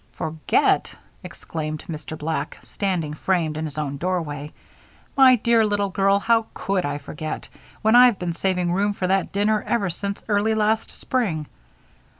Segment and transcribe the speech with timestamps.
[0.13, 2.17] "Forget!" exclaimed Mr.
[2.17, 4.51] Black, standing framed in his own doorway.
[5.15, 7.47] "My dear little girl, how could I forget,
[7.83, 11.45] when I've been saving room for that dinner ever since early last spring?